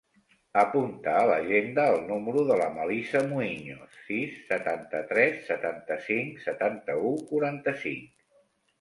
[0.59, 8.31] Apunta a l'agenda el número de la Melissa Muiños: sis, setanta-tres, setanta-cinc, setanta-u, quaranta-cinc.